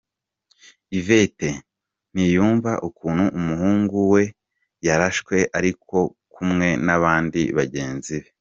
[0.97, 1.49] Yvette
[2.13, 4.23] ntiyumva ukuntu umuhungu we
[4.85, 5.71] yarashwe ari
[6.33, 8.29] kumwe nabandi bagenzi be.